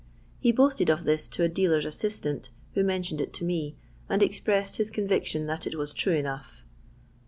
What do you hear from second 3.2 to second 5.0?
it to me, and expressed his